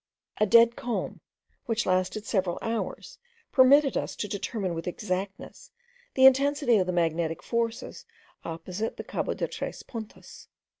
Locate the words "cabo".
9.03-9.35